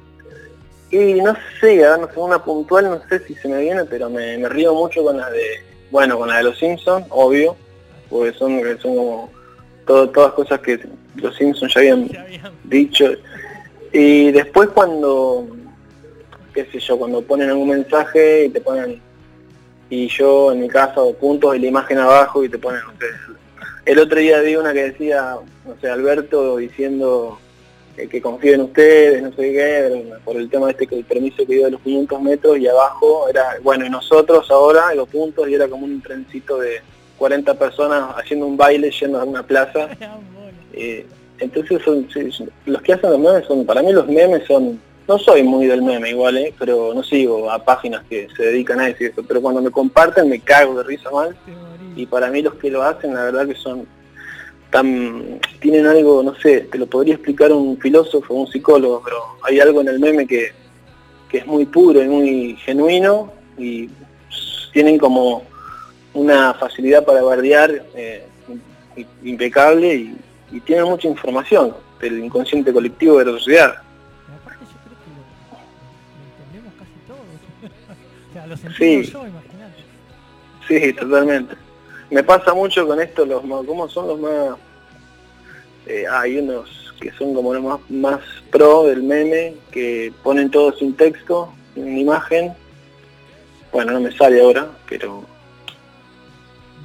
Y 0.91 1.21
no 1.21 1.33
sé, 1.61 1.79
sé, 1.79 2.19
una 2.19 2.43
puntual, 2.43 2.85
no 2.89 3.01
sé 3.07 3.25
si 3.25 3.35
se 3.35 3.47
me 3.47 3.61
viene, 3.61 3.85
pero 3.85 4.09
me, 4.09 4.37
me 4.37 4.49
río 4.49 4.73
mucho 4.73 5.01
con 5.01 5.15
la 5.15 5.29
de, 5.31 5.63
bueno, 5.91 6.17
con 6.19 6.27
la 6.27 6.37
de 6.39 6.43
los 6.43 6.59
Simpsons, 6.59 7.05
obvio, 7.09 7.55
porque 8.09 8.37
son, 8.37 8.61
son 8.81 8.95
como 8.97 9.34
todo- 9.85 10.09
todas 10.09 10.33
cosas 10.33 10.59
que 10.59 10.79
los 11.15 11.35
Simpsons 11.35 11.73
ya 11.73 11.79
habían 11.81 12.09
dicho. 12.63 13.05
Y 13.93 14.31
después 14.31 14.69
cuando, 14.69 15.47
qué 16.53 16.65
sé 16.65 16.79
yo, 16.79 16.97
cuando 16.97 17.21
ponen 17.21 17.49
algún 17.49 17.69
mensaje 17.69 18.45
y 18.45 18.49
te 18.49 18.61
ponen, 18.61 19.01
y 19.89 20.07
yo 20.07 20.51
en 20.51 20.61
mi 20.61 20.67
caso 20.67 21.13
puntos 21.13 21.55
y 21.55 21.59
la 21.59 21.67
imagen 21.67 21.99
abajo 21.99 22.43
y 22.43 22.49
te 22.49 22.57
ponen, 22.57 22.81
no 22.85 22.91
sé, 22.99 23.05
el 23.85 23.99
otro 23.99 24.19
día 24.19 24.41
vi 24.41 24.55
una 24.55 24.73
que 24.73 24.85
decía, 24.91 25.35
no 25.65 25.75
sé, 25.79 25.87
Alberto 25.89 26.57
diciendo 26.57 27.39
eh, 27.95 28.07
que 28.07 28.19
confío 28.21 28.55
en 28.55 28.61
ustedes, 28.61 29.21
no 29.21 29.29
sé 29.29 29.53
qué, 29.53 30.13
por 30.25 30.35
el 30.35 30.49
tema 30.49 30.71
este 30.71 30.87
que 30.87 30.95
el 30.97 31.05
permiso 31.05 31.37
que 31.45 31.53
dio 31.53 31.65
de 31.65 31.71
los 31.71 31.81
500 31.81 32.19
metros 32.21 32.57
y 32.57 32.67
abajo 32.67 33.29
era, 33.29 33.45
bueno, 33.63 33.85
y 33.85 33.89
nosotros 33.89 34.49
ahora, 34.51 34.93
los 34.95 35.07
puntos, 35.07 35.47
y 35.47 35.53
era 35.53 35.67
como 35.69 35.85
un 35.85 36.01
trencito 36.01 36.57
de 36.57 36.81
40 37.17 37.53
personas 37.55 38.15
haciendo 38.17 38.45
un 38.45 38.57
baile 38.57 38.91
yendo 38.91 39.19
a 39.19 39.23
una 39.23 39.43
plaza. 39.43 39.89
Eh, 40.77 41.05
entonces 41.39 41.81
son, 41.83 42.05
los 42.65 42.81
que 42.81 42.91
hacen 42.91 43.09
los 43.09 43.19
memes 43.19 43.45
son, 43.47 43.65
para 43.65 43.81
mí 43.81 43.93
los 43.93 44.07
memes 44.07 44.45
son, 44.45 44.77
no 45.07 45.17
soy 45.17 45.41
muy 45.41 45.67
del 45.67 45.81
meme 45.81 46.09
igual, 46.09 46.37
eh, 46.37 46.53
pero 46.59 46.93
no 46.93 47.01
sigo 47.01 47.49
a 47.49 47.63
páginas 47.63 48.03
que 48.09 48.27
se 48.35 48.43
dedican 48.43 48.81
a 48.81 48.87
decir 48.87 49.11
eso, 49.11 49.23
pero 49.25 49.41
cuando 49.41 49.61
me 49.61 49.71
comparten 49.71 50.29
me 50.29 50.41
cago 50.41 50.75
de 50.75 50.83
risa 50.83 51.09
mal 51.11 51.33
y 51.95 52.05
para 52.05 52.29
mí 52.29 52.41
los 52.41 52.55
que 52.55 52.69
lo 52.69 52.83
hacen 52.83 53.13
la 53.13 53.23
verdad 53.23 53.47
que 53.47 53.55
son 53.55 53.87
tan, 54.69 55.39
tienen 55.61 55.85
algo, 55.85 56.21
no 56.23 56.35
sé, 56.35 56.67
te 56.69 56.77
lo 56.77 56.87
podría 56.87 57.13
explicar 57.13 57.51
un 57.51 57.77
filósofo, 57.77 58.33
un 58.33 58.47
psicólogo, 58.47 59.01
pero 59.03 59.17
hay 59.43 59.59
algo 59.61 59.79
en 59.79 59.87
el 59.87 59.99
meme 59.99 60.27
que, 60.27 60.51
que 61.29 61.37
es 61.37 61.47
muy 61.47 61.65
puro 61.65 62.03
y 62.03 62.07
muy 62.07 62.55
genuino 62.57 63.31
y 63.57 63.89
tienen 64.73 64.97
como 64.97 65.43
una 66.15 66.53
facilidad 66.55 67.05
para 67.05 67.21
bardear 67.21 67.71
eh, 67.95 68.25
im- 68.95 69.05
impecable 69.23 69.93
y, 69.93 70.17
y 70.51 70.59
tienen 70.61 70.85
mucha 70.85 71.07
información 71.07 71.75
del 71.99 72.23
inconsciente 72.23 72.73
colectivo 72.73 73.19
de 73.19 73.25
la 73.25 73.31
sociedad. 73.33 73.75
Y 74.27 74.33
aparte 74.41 74.65
yo 74.65 74.77
creo 74.83 74.97
que 75.03 75.09
lo, 75.15 75.55
lo 76.17 76.25
entendemos 76.31 76.73
casi 76.79 76.97
todos. 77.07 77.27
o 78.29 78.33
sea, 78.33 78.47
lo 78.47 78.53
entiendo 78.55 79.03
Sí. 79.05 79.11
yo. 79.11 79.25
Sí, 80.67 80.93
totalmente. 80.93 81.55
Me 82.09 82.23
pasa 82.23 82.53
mucho 82.53 82.87
con 82.87 82.99
esto, 82.99 83.25
los 83.25 83.43
más, 83.43 83.63
¿cómo 83.65 83.87
son 83.87 84.07
los 84.07 84.19
más? 84.19 84.57
eh, 85.87 86.05
hay 86.09 86.37
unos 86.39 86.93
que 86.99 87.11
son 87.11 87.33
como 87.35 87.53
los 87.53 87.61
más, 87.63 87.79
más 87.89 88.19
pro 88.49 88.85
del 88.85 89.03
meme, 89.03 89.53
que 89.71 90.11
ponen 90.23 90.49
todo 90.49 90.71
sin 90.77 90.95
texto, 90.95 91.53
sin 91.75 91.97
imagen. 91.97 92.53
Bueno, 93.71 93.91
no 93.91 93.99
me 93.99 94.11
sale 94.15 94.41
ahora, 94.41 94.67
pero 94.89 95.23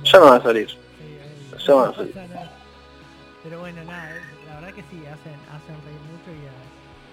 ya 0.05 0.19
me 0.21 0.27
va 0.27 0.37
a 0.37 0.43
salir. 0.43 0.69
Ya 0.69 1.67
no 1.69 1.77
va 1.77 1.89
a 1.89 1.95
salir. 1.95 2.15
Pero 3.43 3.61
bueno, 3.61 3.83
nada, 3.85 4.17
eh, 4.17 4.21
la 4.49 4.55
verdad 4.61 4.75
que 4.75 4.83
sí, 4.91 4.99
hacen, 5.07 5.37
hacen 5.49 5.77
reír 5.85 6.01
mucho 6.13 6.29
y 6.31 6.45
a, 6.45 6.53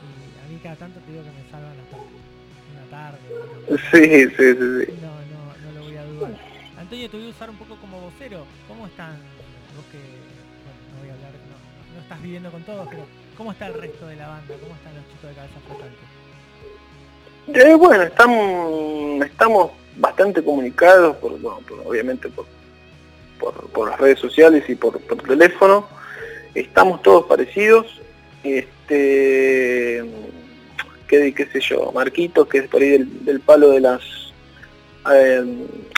y 0.04 0.46
a 0.46 0.50
mí 0.52 0.60
cada 0.62 0.76
tanto 0.76 1.00
te 1.00 1.12
digo 1.12 1.24
que 1.24 1.32
me 1.32 1.50
salvan 1.50 1.76
hasta 1.80 1.98
una 1.98 2.86
tarde. 2.92 3.20
una 3.68 3.78
Sí, 3.92 4.04
sí, 4.36 4.36
sí, 4.36 4.86
sí. 4.86 5.00
No, 5.02 5.14
no, 5.32 5.40
no 5.64 5.80
lo 5.80 5.84
voy 5.86 5.98
a 5.98 6.04
dudar. 6.06 6.32
Antonio, 6.78 7.10
te 7.10 7.18
voy 7.18 7.28
a 7.28 7.30
usar 7.30 7.50
un 7.50 7.56
poco 7.58 7.76
como 7.78 8.02
vocero. 8.02 8.46
¿Cómo 8.68 8.88
están 8.88 9.16
vos 9.76 9.86
que, 9.92 9.98
bueno, 9.98 10.80
no 10.94 11.00
voy 11.00 11.10
a 11.10 11.14
hablar, 11.14 11.32
no, 11.32 11.96
no 11.96 12.02
estás 12.02 12.22
viviendo 12.22 12.52
con 12.52 12.64
todos, 12.64 12.88
pero 12.90 13.04
¿cómo 13.38 13.52
está 13.54 13.68
el 13.68 13.74
resto 13.76 14.08
de 14.08 14.16
la 14.18 14.28
banda? 14.28 14.54
¿Cómo 14.62 14.76
están 14.76 14.96
los 14.96 15.06
chicos 15.08 15.30
de 15.30 15.36
cabeza 15.36 15.60
flotante? 15.66 16.04
Eh, 17.72 17.76
bueno, 17.76 18.04
estamos, 18.04 19.26
estamos 19.26 19.72
bastante 19.96 20.44
comunicados, 20.44 21.16
por, 21.18 21.40
bueno, 21.40 21.60
por- 21.68 21.80
obviamente 21.88 22.28
por, 22.30 22.46
por, 23.40 23.70
por 23.70 23.90
las 23.90 24.00
redes 24.00 24.20
sociales 24.20 24.64
y 24.68 24.76
por, 24.76 25.00
por 25.02 25.22
teléfono. 25.22 25.88
Estamos 26.54 27.02
todos 27.02 27.26
parecidos. 27.26 28.02
Este, 28.44 30.04
qué, 31.08 31.34
qué 31.34 31.46
sé 31.52 31.60
yo, 31.60 31.92
Marquitos, 31.92 32.48
que 32.48 32.60
es 32.60 32.68
por 32.68 32.82
ahí 32.82 32.90
del, 32.90 33.26
del 33.26 33.40
palo 33.40 33.70
de 33.70 33.82
las 33.82 34.02
eh, 35.14 35.44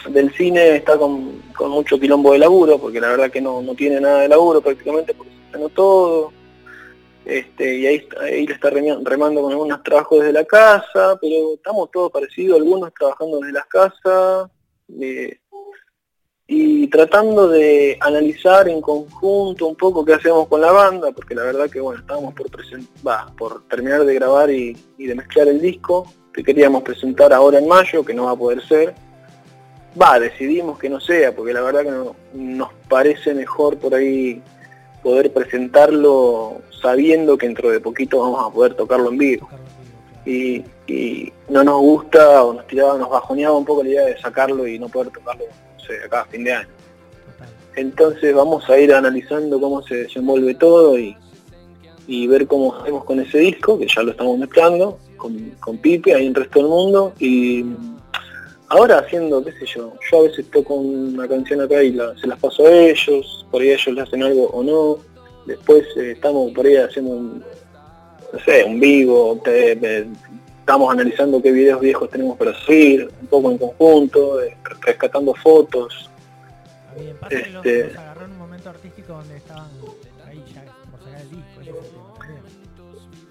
del 0.09 0.31
cine, 0.33 0.75
está 0.75 0.97
con, 0.97 1.41
con 1.55 1.71
mucho 1.71 1.99
quilombo 1.99 2.33
de 2.33 2.39
laburo, 2.39 2.77
porque 2.77 3.01
la 3.01 3.09
verdad 3.09 3.31
que 3.31 3.41
no, 3.41 3.61
no 3.61 3.75
tiene 3.75 3.99
nada 3.99 4.21
de 4.21 4.29
laburo 4.29 4.61
prácticamente, 4.61 5.13
porque 5.13 5.33
se 5.51 5.69
todo. 5.69 6.31
Este, 7.25 7.77
y 7.77 7.85
ahí, 7.85 8.07
ahí 8.21 8.47
le 8.47 8.53
está 8.53 8.69
remando 8.69 9.41
con 9.41 9.51
algunos 9.51 9.83
trabajos 9.83 10.19
desde 10.19 10.33
la 10.33 10.45
casa, 10.45 11.17
pero 11.21 11.53
estamos 11.55 11.91
todos 11.91 12.11
parecidos, 12.11 12.57
algunos 12.57 12.93
trabajando 12.93 13.39
desde 13.39 13.53
las 13.53 13.65
casas, 13.65 14.49
eh, 14.99 15.37
y 16.51 16.87
tratando 16.87 17.47
de 17.47 17.95
analizar 18.01 18.67
en 18.67 18.81
conjunto 18.81 19.67
un 19.67 19.75
poco 19.75 20.03
qué 20.03 20.15
hacemos 20.15 20.47
con 20.47 20.59
la 20.59 20.71
banda, 20.71 21.11
porque 21.11 21.35
la 21.35 21.43
verdad 21.43 21.69
que 21.69 21.79
bueno, 21.79 21.99
estábamos 21.99 22.33
por 22.33 22.47
va, 23.07 23.31
por 23.37 23.63
terminar 23.67 24.03
de 24.03 24.15
grabar 24.15 24.49
y, 24.49 24.75
y 24.97 25.05
de 25.05 25.13
mezclar 25.13 25.47
el 25.47 25.61
disco, 25.61 26.11
que 26.33 26.43
queríamos 26.43 26.81
presentar 26.81 27.33
ahora 27.33 27.59
en 27.59 27.67
mayo, 27.67 28.03
que 28.03 28.15
no 28.15 28.25
va 28.25 28.31
a 28.31 28.35
poder 28.35 28.65
ser. 28.67 28.95
Va, 30.01 30.19
decidimos 30.19 30.79
que 30.79 30.89
no 30.89 30.99
sea, 30.99 31.35
porque 31.35 31.53
la 31.53 31.61
verdad 31.61 31.83
que 31.83 31.91
no- 31.91 32.15
nos 32.33 32.69
parece 32.89 33.35
mejor 33.35 33.77
por 33.77 33.93
ahí 33.93 34.41
poder 35.03 35.31
presentarlo 35.31 36.61
sabiendo 36.81 37.37
que 37.37 37.45
dentro 37.45 37.69
de 37.69 37.79
poquito 37.79 38.21
vamos 38.21 38.43
a 38.43 38.51
poder 38.51 38.73
tocarlo 38.73 39.09
en 39.09 39.17
vivo. 39.19 39.47
Y, 40.29 40.63
y 40.87 41.33
no 41.49 41.63
nos 41.63 41.79
gusta 41.81 42.43
o 42.43 42.53
nos 42.53 42.67
tiraba, 42.67 42.97
nos 42.99 43.09
bajoneaba 43.09 43.57
un 43.57 43.65
poco 43.65 43.81
la 43.83 43.89
idea 43.89 44.05
de 44.05 44.19
sacarlo 44.21 44.67
y 44.67 44.77
no 44.77 44.87
poder 44.87 45.11
tocarlo 45.11 45.45
no 45.45 45.83
sé, 45.83 46.03
acá 46.05 46.21
a 46.21 46.25
fin 46.25 46.43
de 46.43 46.53
año. 46.53 46.67
Entonces 47.75 48.35
vamos 48.35 48.69
a 48.69 48.77
ir 48.77 48.93
analizando 48.93 49.59
cómo 49.59 49.81
se 49.81 49.95
desenvuelve 50.03 50.53
todo 50.55 50.99
y, 50.99 51.15
y 52.07 52.27
ver 52.27 52.45
cómo 52.45 52.75
hacemos 52.75 53.05
con 53.05 53.19
ese 53.19 53.39
disco, 53.39 53.79
que 53.79 53.87
ya 53.87 54.03
lo 54.03 54.11
estamos 54.11 54.37
mezclando, 54.37 54.99
con, 55.17 55.35
con 55.59 55.77
Pipe, 55.77 56.13
ahí 56.13 56.23
en 56.27 56.29
el 56.29 56.35
resto 56.35 56.59
del 56.59 56.67
mundo. 56.67 57.13
Y 57.19 57.65
ahora 58.67 58.99
haciendo, 58.99 59.43
qué 59.43 59.51
sé 59.53 59.65
yo, 59.65 59.93
yo 60.11 60.19
a 60.19 60.23
veces 60.23 60.49
toco 60.51 60.75
una 60.75 61.27
canción 61.27 61.61
acá 61.61 61.81
y 61.81 61.91
la- 61.93 62.15
se 62.19 62.27
las 62.27 62.37
paso 62.39 62.67
a 62.67 62.71
ellos, 62.71 63.45
por 63.49 63.61
ahí 63.61 63.71
ellos 63.71 63.95
le 63.95 64.01
hacen 64.01 64.21
algo 64.23 64.47
o 64.47 64.63
no. 64.63 64.97
Después 65.47 65.85
eh, 65.97 66.11
estamos 66.11 66.51
por 66.51 66.65
ahí 66.67 66.75
haciendo 66.75 67.11
un, 67.11 67.43
no 68.33 68.39
sé, 68.39 68.63
un 68.63 68.79
vivo, 68.79 69.39
te- 69.43 69.75
te- 69.75 70.07
estamos 70.59 70.91
analizando 70.91 71.41
qué 71.41 71.51
videos 71.51 71.79
viejos 71.81 72.09
tenemos 72.09 72.37
para 72.37 72.53
subir, 72.53 73.09
un 73.21 73.27
poco 73.27 73.51
en 73.51 73.57
conjunto, 73.57 74.41
eh, 74.41 74.55
rescatando 74.81 75.33
fotos. 75.33 76.09
Bien, 76.97 77.15
los, 77.21 77.31
Este- 77.31 77.83
los 77.87 77.97
agarró 77.97 78.25
en 78.25 78.31
un 78.31 78.37
momento 78.37 78.69
artístico 78.69 79.13
donde 79.13 79.37
estaban 79.37 79.67
ahí 80.27 80.43
ya 80.53 80.63
por 80.91 80.99
sacar 81.03 81.21
el 81.21 81.29
disco, 81.29 81.61
ese 81.61 81.71
tema. 81.71 81.79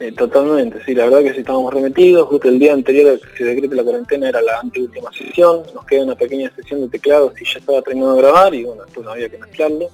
Eh, 0.00 0.12
totalmente, 0.12 0.78
sí, 0.84 0.94
la 0.94 1.06
verdad 1.06 1.22
que 1.24 1.32
sí 1.34 1.40
estábamos 1.40 1.74
remetidos, 1.74 2.28
justo 2.28 2.48
el 2.48 2.58
día 2.60 2.72
anterior 2.72 3.14
a 3.14 3.18
que 3.18 3.36
se 3.36 3.44
decrete 3.44 3.74
la 3.74 3.82
cuarentena 3.82 4.28
era 4.28 4.40
la 4.40 4.60
anteúltima 4.60 5.10
sesión, 5.12 5.62
nos 5.74 5.84
queda 5.86 6.04
una 6.04 6.14
pequeña 6.14 6.52
sesión 6.54 6.82
de 6.82 6.88
teclados 6.88 7.32
y 7.40 7.44
ya 7.44 7.58
estaba 7.58 7.82
terminado 7.82 8.14
de 8.14 8.22
grabar 8.22 8.54
y 8.54 8.62
bueno, 8.64 8.84
después 8.84 9.06
había 9.08 9.28
que 9.28 9.38
mezclarlo. 9.38 9.88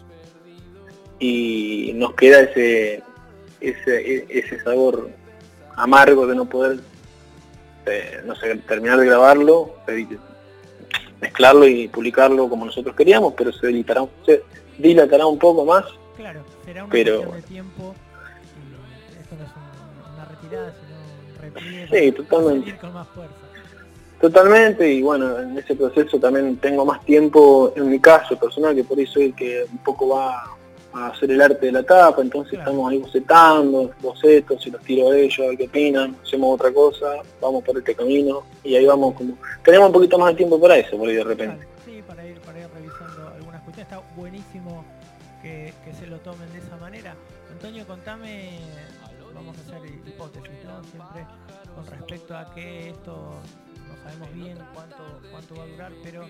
Y 1.18 1.92
nos 1.94 2.14
queda 2.14 2.40
ese, 2.40 3.02
ese, 3.70 4.26
ese 4.28 4.60
sabor 4.62 5.10
amargo 5.76 6.26
de 6.26 6.34
no 6.34 6.44
poder, 6.46 6.80
eh, 7.86 8.20
no 8.24 8.34
sé, 8.36 8.54
terminar 8.56 8.98
de 8.98 9.06
grabarlo, 9.06 9.74
mezclarlo 11.20 11.66
y 11.66 11.88
publicarlo 11.88 12.48
como 12.48 12.64
nosotros 12.66 12.94
queríamos, 12.94 13.34
pero 13.34 13.52
se 13.52 13.68
dilatará, 13.68 14.06
se 14.26 14.42
dilatará 14.78 15.26
un 15.26 15.38
poco 15.38 15.64
más 15.64 15.84
Claro, 16.16 16.44
será 16.64 16.84
una 16.84 16.92
Pero- 16.92 17.32
de 17.32 17.42
tiempo 17.42 17.94
y 18.56 19.20
esto 19.20 19.34
no 19.36 19.44
es 19.44 19.50
un- 19.50 20.14
una 20.14 20.24
retirada, 20.26 20.72
sino 20.80 21.82
un 21.82 21.88
Sí, 22.00 22.12
totalmente. 22.12 22.76
con 22.78 22.92
más 22.92 23.08
fuerza. 23.08 23.34
Totalmente, 24.20 24.90
y 24.92 25.02
bueno, 25.02 25.38
en 25.40 25.58
ese 25.58 25.74
proceso 25.74 26.18
también 26.20 26.56
tengo 26.58 26.84
más 26.86 27.04
tiempo, 27.04 27.72
en 27.76 27.90
mi 27.90 27.98
caso 27.98 28.38
personal, 28.38 28.74
que 28.74 28.84
por 28.84 28.98
eso 29.00 29.14
soy 29.14 29.24
el 29.26 29.34
que 29.34 29.66
un 29.70 29.78
poco 29.78 30.08
va 30.10 30.53
a 30.94 31.08
hacer 31.08 31.30
el 31.30 31.40
arte 31.42 31.66
de 31.66 31.72
la 31.72 31.82
tapa, 31.82 32.22
entonces 32.22 32.52
Claro. 32.54 32.70
estamos 32.70 32.90
ahí 32.90 32.98
bocetando, 32.98 33.90
bocetos, 34.00 34.66
y 34.66 34.70
los 34.70 34.82
tiro 34.82 35.10
a 35.10 35.16
ellos, 35.16 35.38
a 35.40 35.48
ver 35.48 35.58
qué 35.58 35.64
opinan, 35.64 36.16
hacemos 36.22 36.54
otra 36.54 36.72
cosa, 36.72 37.06
vamos 37.40 37.64
por 37.64 37.76
este 37.76 37.94
camino, 37.94 38.44
y 38.62 38.76
ahí 38.76 38.86
vamos 38.86 39.14
como, 39.14 39.36
tenemos 39.64 39.88
un 39.88 39.92
poquito 39.92 40.18
más 40.18 40.30
de 40.30 40.36
tiempo 40.36 40.60
para 40.60 40.76
eso, 40.76 40.96
por 40.96 41.08
ahí 41.08 41.16
de 41.16 41.24
repente. 41.24 41.56
Claro, 41.56 41.70
sí, 41.84 42.02
para 42.06 42.26
ir, 42.26 42.40
para 42.40 42.60
ir 42.60 42.68
revisando 42.74 43.28
algunas 43.28 43.62
cuestiones. 43.62 43.92
Está 43.92 44.02
buenísimo 44.16 44.84
que, 45.42 45.74
que 45.84 45.92
se 45.94 46.06
lo 46.06 46.18
tomen 46.20 46.50
de 46.52 46.58
esa 46.58 46.76
manera. 46.76 47.14
Antonio, 47.50 47.86
contame, 47.86 48.60
vamos 49.34 49.56
a 49.58 49.60
hacer 49.60 49.90
hipótesis, 50.06 50.64
¿no? 50.64 50.82
Siempre 50.84 51.26
con 51.74 51.86
respecto 51.86 52.36
a 52.36 52.54
que 52.54 52.90
esto 52.90 53.32
sabemos 54.04 54.34
bien 54.34 54.58
cuánto, 54.74 54.96
cuánto 55.30 55.54
va 55.56 55.62
a 55.62 55.66
durar, 55.66 55.92
pero 56.02 56.26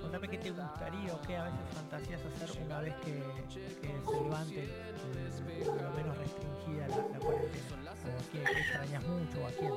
contame 0.00 0.28
qué 0.28 0.38
te 0.38 0.50
gustaría 0.50 1.14
o 1.14 1.20
qué 1.26 1.36
a 1.36 1.44
veces 1.44 1.60
fantasías 1.74 2.20
hacer 2.24 2.64
una 2.64 2.80
vez 2.80 2.94
que, 3.04 3.22
se 3.50 4.22
levante 4.22 4.64
eh, 4.64 5.64
por 5.64 5.82
lo 5.82 5.90
menos 5.90 6.16
restringida 6.18 6.88
la, 6.88 7.18
cuarentena. 7.18 7.92
¿O 8.02 8.32
qué, 8.32 8.42
extrañas 8.42 9.04
mucho 9.04 9.40
o 9.42 9.46
a 9.46 9.50
quién? 9.50 9.72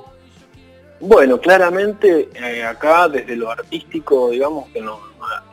Bueno, 0.98 1.38
claramente 1.38 2.30
eh, 2.34 2.64
acá 2.64 3.08
desde 3.08 3.36
lo 3.36 3.50
artístico, 3.50 4.30
digamos 4.30 4.68
que 4.70 4.80
no, 4.80 4.98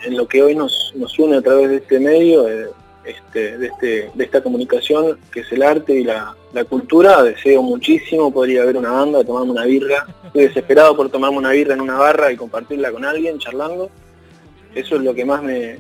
en 0.02 0.16
lo 0.16 0.28
que 0.28 0.42
hoy 0.42 0.56
nos, 0.56 0.94
nos 0.96 1.20
une 1.20 1.38
a 1.38 1.42
través 1.42 1.70
de 1.70 1.75
este 1.78 2.00
medio, 2.00 2.48
eh, 2.50 2.70
este, 3.05 3.57
de, 3.57 3.67
este, 3.67 4.12
de 4.13 4.24
esta 4.24 4.41
comunicación 4.41 5.19
que 5.31 5.41
es 5.41 5.51
el 5.51 5.62
arte 5.62 5.93
y 5.93 6.03
la, 6.03 6.36
cultura, 6.69 7.24
deseo 7.24 7.63
muchísimo, 7.63 8.31
podría 8.31 8.62
haber 8.62 8.77
una 8.77 8.91
banda, 8.91 9.24
tomarme 9.24 9.51
una 9.51 9.65
birra, 9.65 10.05
estoy 10.25 10.43
desesperado 10.43 10.95
por 10.95 11.10
tomarme 11.10 11.39
una 11.39 11.50
birra 11.50 11.74
en 11.74 11.81
una 11.81 11.98
barra 11.98 12.31
y 12.31 12.38
compartirla 12.38 12.91
con 12.91 13.03
alguien, 13.03 13.39
charlando, 13.39 13.89
eso 14.75 14.95
es 14.95 15.01
lo 15.01 15.15
que 15.15 15.25
más 15.25 15.41
me, 15.41 15.79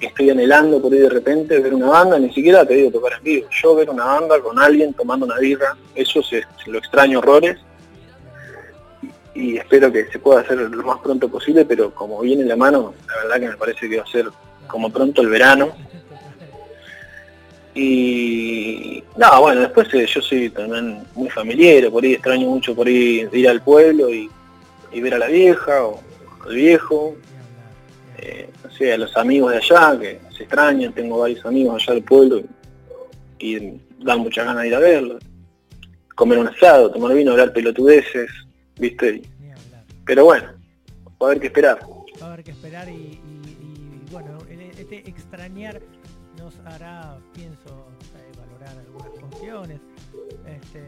estoy 0.00 0.30
anhelando 0.30 0.82
por 0.82 0.92
ahí 0.92 0.98
de 0.98 1.08
repente, 1.08 1.60
ver 1.60 1.74
una 1.74 1.90
banda, 1.90 2.18
ni 2.18 2.32
siquiera 2.32 2.66
te 2.66 2.74
digo 2.74 2.90
tocar 2.90 3.12
en 3.18 3.22
vivo, 3.22 3.48
yo 3.50 3.74
ver 3.76 3.88
una 3.88 4.04
banda 4.04 4.40
con 4.40 4.58
alguien 4.58 4.92
tomando 4.94 5.26
una 5.26 5.38
birra, 5.38 5.76
eso 5.94 6.22
se, 6.22 6.42
lo 6.66 6.78
extraño 6.78 7.20
horrores, 7.20 7.56
y 9.34 9.56
espero 9.56 9.92
que 9.92 10.06
se 10.06 10.18
pueda 10.18 10.40
hacer 10.40 10.58
lo 10.58 10.82
más 10.82 10.98
pronto 10.98 11.28
posible, 11.28 11.64
pero 11.64 11.94
como 11.94 12.20
viene 12.20 12.44
la 12.44 12.56
mano, 12.56 12.94
la 13.06 13.16
verdad 13.22 13.40
que 13.40 13.48
me 13.48 13.56
parece 13.56 13.88
que 13.88 13.98
va 13.98 14.02
a 14.02 14.06
ser 14.06 14.26
como 14.66 14.90
pronto 14.90 15.22
el 15.22 15.28
verano, 15.28 15.72
y 17.74 19.02
no, 19.16 19.40
bueno, 19.40 19.62
después 19.62 19.92
eh, 19.94 20.06
yo 20.06 20.20
soy 20.20 20.50
también 20.50 21.04
muy 21.14 21.30
familiar, 21.30 21.90
por 21.90 22.04
ahí 22.04 22.14
extraño 22.14 22.46
mucho 22.48 22.74
por 22.74 22.86
ahí 22.86 23.26
ir 23.32 23.48
al 23.48 23.62
pueblo 23.62 24.10
y, 24.10 24.30
ver 25.00 25.14
a 25.14 25.18
la 25.18 25.26
vieja 25.28 25.84
o 25.84 26.00
al 26.46 26.54
viejo, 26.54 27.16
eh, 28.18 28.50
no 28.62 28.70
sé, 28.70 28.92
a 28.92 28.98
los 28.98 29.16
amigos 29.16 29.52
de 29.52 29.58
allá 29.58 29.98
que 29.98 30.20
se 30.36 30.42
extrañan, 30.42 30.92
tengo 30.92 31.18
varios 31.18 31.44
amigos 31.46 31.82
allá 31.82 31.94
del 31.94 32.04
pueblo 32.04 32.42
y, 33.38 33.80
dan 34.00 34.18
muchas 34.18 34.44
ganas 34.44 34.62
de 34.62 34.68
ir 34.68 34.74
a 34.74 34.80
verlos, 34.80 35.22
comer 36.14 36.38
un 36.38 36.48
asado, 36.48 36.90
tomar 36.90 37.14
vino, 37.14 37.30
hablar 37.30 37.52
pelotudeces, 37.52 38.30
viste, 38.76 39.22
pero 40.04 40.24
bueno, 40.24 40.48
va 41.22 41.28
a 41.28 41.30
haber 41.30 41.40
que 41.40 41.46
esperar. 41.46 41.78
Va 42.20 42.26
a 42.26 42.32
haber 42.32 42.44
que 42.44 42.50
esperar 42.50 42.88
y, 42.88 43.20
bueno, 44.10 44.38
este 44.76 45.08
extrañar 45.08 45.80
nos 46.42 46.54
hará, 46.66 47.16
pienso, 47.32 47.86
eh, 48.18 48.32
valorar 48.36 48.76
algunas 48.76 49.08
funciones, 49.20 49.80
este, 50.44 50.82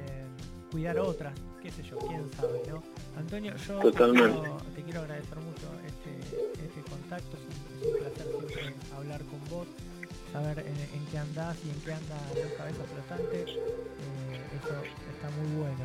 cuidar 0.72 0.98
otras, 0.98 1.32
qué 1.62 1.70
sé 1.70 1.82
yo, 1.84 1.96
quién 1.98 2.28
sabe, 2.32 2.60
¿no? 2.68 2.82
Antonio, 3.16 3.54
yo 3.68 3.78
Te, 3.78 4.82
quiero, 4.82 5.00
agradecer 5.00 5.38
mucho 5.38 5.68
este, 5.86 6.64
este 6.64 6.90
contacto, 6.90 7.36
es 7.36 7.86
un, 7.86 7.98
placer 7.98 8.26
siempre 8.26 8.74
hablar 8.96 9.20
con 9.22 9.40
vos, 9.48 9.68
saber 10.32 10.58
en, 10.58 11.06
qué 11.12 11.18
andás 11.18 11.56
y 11.64 11.70
en 11.70 11.80
qué 11.82 11.92
anda 11.92 12.16
la 12.34 12.56
cabeza 12.56 12.82
flotante, 12.84 13.42
eh, 13.42 14.40
eso 14.58 14.74
está 15.14 15.30
muy 15.38 15.62
bueno. 15.62 15.84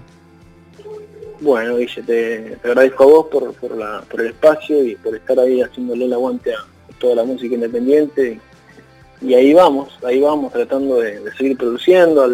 Bueno, 1.41 1.77
Guille, 1.77 2.03
te, 2.03 2.57
agradezco 2.63 3.03
a 3.03 3.07
vos 3.07 3.25
por, 3.27 3.53
por, 3.53 3.77
la, 3.77 4.01
por 4.09 4.21
el 4.21 4.27
espacio 4.27 4.83
y 4.83 4.95
por 4.95 5.15
estar 5.15 5.39
ahí 5.39 5.61
haciéndole 5.61 6.05
el 6.05 6.13
aguante 6.13 6.53
a 6.53 6.65
toda 6.99 7.15
la 7.15 7.23
música 7.23 7.53
independiente 7.53 8.39
y 9.21 9.33
ahí 9.33 9.53
vamos, 9.53 9.97
ahí 10.03 10.21
vamos 10.21 10.51
tratando 10.53 10.97
de, 10.97 11.31
seguir 11.33 11.57
produciendo 11.57 12.27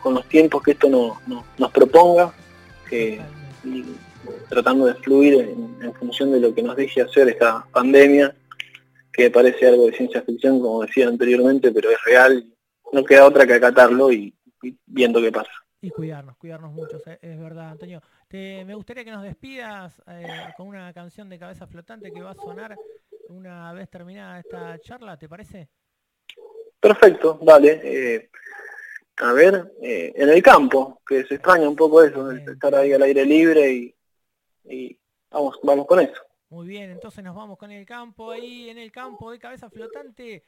con 0.00 0.14
los 0.14 0.26
tiempos 0.28 0.62
que 0.62 0.72
esto 0.72 0.88
nos 0.88 1.72
proponga, 1.72 2.32
y 2.90 3.84
tratando 4.48 4.86
de 4.86 4.94
fluir 4.94 5.34
en, 5.80 5.94
función 5.94 6.32
de 6.32 6.40
lo 6.40 6.54
que 6.54 6.62
nos 6.62 6.76
deje 6.76 7.00
hacer 7.00 7.28
esta 7.28 7.64
pandemia, 7.72 8.34
que 9.12 9.30
parece 9.30 9.66
algo 9.66 9.86
de 9.86 9.92
ciencia 9.92 10.22
ficción, 10.22 10.60
como 10.60 10.82
decía 10.82 11.08
anteriormente, 11.08 11.70
pero 11.70 11.90
es 11.90 11.98
real, 12.04 12.44
no 12.92 13.04
queda 13.04 13.26
otra 13.26 13.46
que 13.46 13.54
acatarlo 13.54 14.12
y, 14.12 14.34
viendo 14.86 15.20
qué 15.20 15.30
pasa. 15.30 15.50
Y 15.80 15.90
cuidarnos, 15.90 16.36
cuidarnos 16.36 16.72
mucho, 16.72 16.98
es 17.20 17.40
verdad, 17.40 17.70
Antonio. 17.70 18.00
me 18.30 18.74
gustaría 18.74 19.04
que 19.04 19.10
nos 19.10 19.22
despidas 19.22 20.00
eh, 20.06 20.26
con 20.56 20.68
una 20.68 20.92
canción 20.92 21.28
de 21.28 21.38
cabeza 21.38 21.66
flotante 21.66 22.12
que 22.12 22.22
va 22.22 22.30
a 22.30 22.34
sonar 22.34 22.76
una 23.28 23.72
vez 23.72 23.88
terminada 23.88 24.38
esta 24.38 24.78
charla, 24.78 25.16
¿te 25.16 25.28
parece? 25.28 25.68
Perfecto, 26.82 27.38
dale. 27.40 27.80
Eh, 27.84 28.30
a 29.18 29.32
ver, 29.32 29.72
eh, 29.80 30.12
en 30.16 30.28
el 30.28 30.42
campo, 30.42 31.00
que 31.06 31.24
se 31.24 31.36
extraña 31.36 31.68
un 31.68 31.76
poco 31.76 32.02
eso, 32.02 32.32
estar 32.32 32.74
ahí 32.74 32.92
al 32.92 33.02
aire 33.02 33.24
libre 33.24 33.94
y, 34.64 34.98
vamos, 35.30 35.60
vamos 35.62 35.86
con 35.86 36.00
eso. 36.00 36.20
Muy 36.48 36.66
bien, 36.66 36.90
entonces 36.90 37.22
nos 37.22 37.36
vamos 37.36 37.56
con 37.56 37.70
el 37.70 37.86
campo 37.86 38.32
ahí, 38.32 38.68
en 38.68 38.78
el 38.78 38.90
campo 38.90 39.30
de 39.30 39.38
cabeza 39.38 39.70
flotante. 39.70 40.42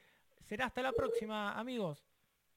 Será 0.44 0.66
hasta 0.66 0.82
la 0.82 0.90
próxima, 0.90 1.52
amigos. 1.52 2.04